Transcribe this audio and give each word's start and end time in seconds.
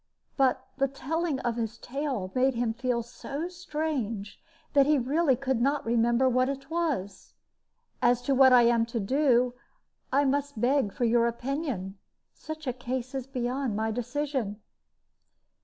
But 0.35 0.67
the 0.77 0.87
telling 0.87 1.39
of 1.41 1.57
his 1.57 1.77
tale 1.77 2.31
made 2.33 2.55
him 2.55 2.73
feel 2.73 3.03
so 3.03 3.47
strange 3.47 4.41
that 4.73 4.87
he 4.87 4.97
really 4.97 5.35
could 5.35 5.61
not 5.61 5.85
remember 5.85 6.27
what 6.27 6.49
it 6.49 6.71
was. 6.71 7.33
As 8.01 8.23
to 8.23 8.33
what 8.33 8.51
I 8.51 8.63
am 8.63 8.83
to 8.87 8.99
do, 8.99 9.53
I 10.11 10.25
must 10.25 10.59
beg 10.59 10.91
for 10.91 11.05
your 11.05 11.27
opinion; 11.27 11.99
such 12.33 12.65
a 12.65 12.73
case 12.73 13.13
is 13.13 13.27
beyond 13.27 13.75
my 13.75 13.91
decision." 13.91 14.59